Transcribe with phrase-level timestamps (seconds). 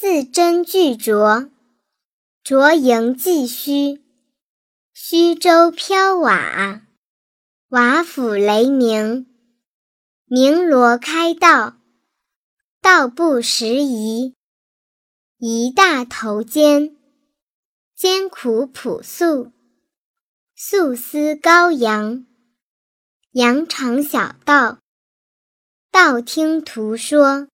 [0.00, 1.50] 字斟句拙，
[2.44, 4.00] 拙迎寄虚。
[4.94, 6.82] 虚舟飘瓦，
[7.70, 9.26] 瓦釜雷鸣。
[10.26, 11.78] 鸣锣开道，
[12.80, 14.36] 道不拾遗。
[15.38, 16.96] 一大头尖，
[17.96, 19.50] 艰苦朴素。
[20.54, 22.24] 素思高扬，
[23.32, 24.78] 扬长小道。
[25.90, 27.48] 道听途说，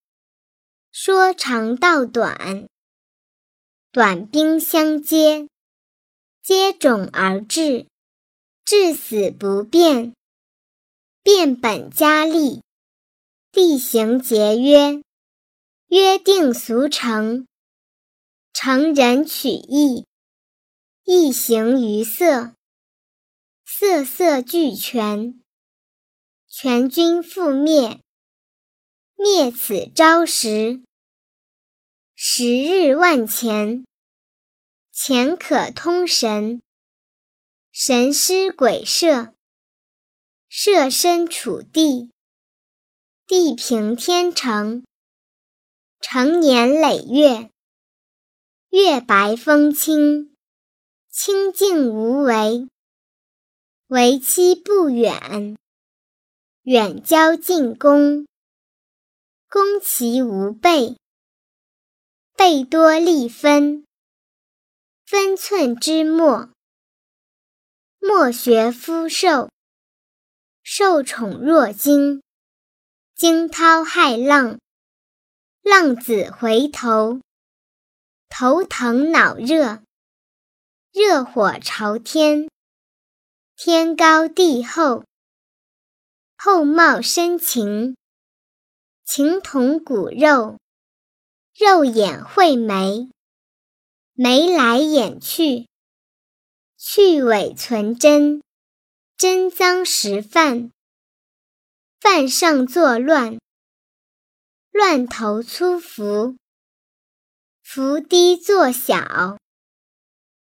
[0.97, 2.69] 说长道短。
[3.91, 5.49] 短兵相接，
[6.41, 7.89] 接踵而至，
[8.65, 10.15] 至死不变。
[11.21, 12.63] 变本加厉，
[13.51, 15.03] 厉行节约，
[15.89, 17.49] 约定俗成。
[18.53, 20.07] 成人取义，
[21.03, 22.55] 义行于色，
[23.65, 25.43] 色色俱全。
[26.47, 28.01] 全军覆灭，
[29.17, 30.83] 灭此朝时。
[32.27, 33.85] 十日万钱，
[34.91, 36.63] 钱可通神。
[37.71, 39.35] 神施鬼摄。
[40.49, 42.11] 设身处地，
[43.27, 44.87] 地平天成，
[46.01, 47.51] 成年累月，
[48.71, 50.35] 月白风清，
[51.11, 52.67] 清净无为，
[53.89, 55.59] 为期不远，
[56.63, 58.27] 远交近攻，
[59.47, 60.97] 攻其无备，
[62.37, 63.87] 贝多利分，
[65.07, 66.51] 分寸之末，
[68.01, 69.51] 莫学夫受。
[70.65, 72.23] 受宠若惊，
[73.15, 74.59] 惊涛骇浪，
[75.63, 77.21] 浪子回头，
[78.29, 79.85] 头疼脑热，
[80.93, 82.51] 热火朝天，
[83.57, 85.05] 天高地厚，
[86.37, 87.97] 厚貌深情，
[89.05, 90.59] 情同骨肉，
[91.57, 93.09] 肉眼会眉，
[94.15, 95.69] 眉来眼去，
[96.77, 98.43] 去伪存真。
[99.17, 100.73] 真赃实犯，
[102.01, 103.39] 犯上作乱，
[104.73, 106.37] 乱头粗服，
[107.63, 109.39] 伏低作小，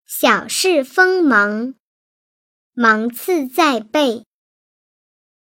[0.06, 1.75] 小事锋芒，
[2.72, 4.25] 芒刺在背，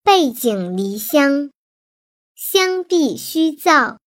[0.02, 1.50] 背井离乡，
[2.34, 3.98] 乡必须造，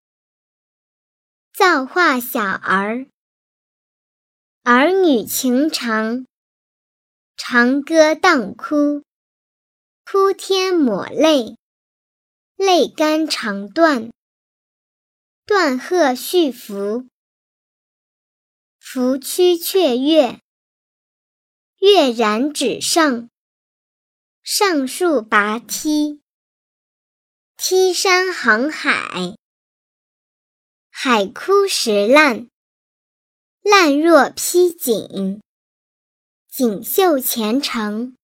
[1.59, 3.07] 造化小儿，
[4.63, 6.27] 儿女情长，
[7.35, 9.03] 长歌当哭。
[10.05, 11.57] 哭天抹泪，
[12.57, 14.13] 泪干肠断。
[15.47, 17.09] 断鹤续福，
[18.79, 20.43] 福躯雀跃，
[21.79, 23.31] 跃然纸上。
[24.43, 26.21] 上树拔梯，
[27.57, 29.39] 梯山航海。
[30.99, 32.49] 海枯石烂，
[33.61, 35.43] 烂若披锦。
[36.49, 38.17] 锦绣前程。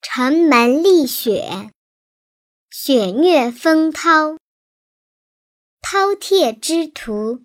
[0.00, 1.70] 城门立雪，
[2.70, 4.38] 雪虐风涛，
[5.82, 7.42] 饕餮之徒，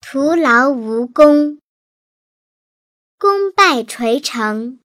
[0.00, 1.60] 徒劳无功，
[3.16, 4.80] 功败垂成，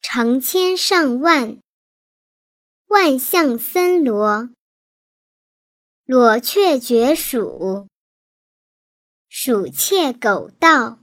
[0.00, 1.58] 成千上万，
[2.86, 4.50] 万象森罗，
[6.06, 7.88] 罗雀绝鼠，
[9.30, 10.98] 鼠窃狗盗，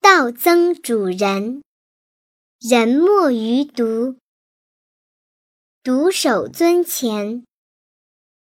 [0.00, 1.62] 盗增主人。
[2.58, 4.16] 人莫于独，
[5.82, 7.44] 独守尊前，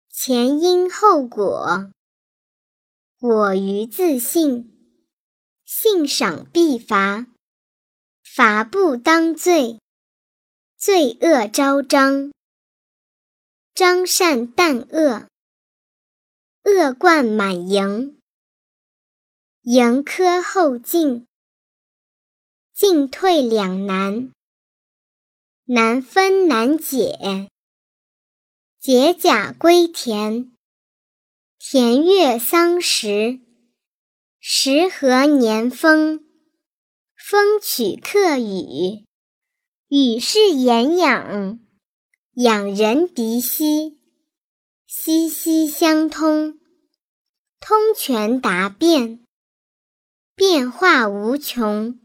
[0.09, 1.91] 前因后果，
[3.19, 4.73] 果于自信，
[5.65, 7.27] 信赏必罚，
[8.23, 9.81] 罚不当罪，
[10.77, 12.31] 罪恶昭彰，
[13.77, 15.29] 彰善淡恶，
[16.63, 18.19] 恶贯满盈，
[19.61, 21.27] 盈科后进。
[22.73, 24.33] 进退两难，
[25.67, 27.51] 难分难解。
[28.81, 30.57] 解甲归田，
[31.59, 33.41] 田月桑时。
[34.41, 36.25] 时和年丰，
[37.15, 39.05] 风取客雨，
[39.89, 41.66] 雨是言养，
[42.39, 43.99] 仰人鼻息。
[44.87, 46.59] 息息相通，
[47.61, 49.25] 通权达变，
[50.35, 51.99] 变化无穷。